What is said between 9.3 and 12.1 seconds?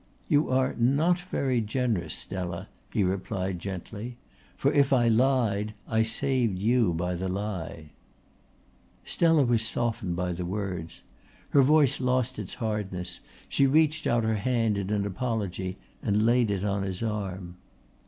was softened by the words. Her voice